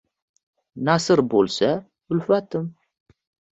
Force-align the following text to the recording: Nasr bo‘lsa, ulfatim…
Nasr 0.87 1.21
bo‘lsa, 1.35 1.71
ulfatim… 2.17 2.69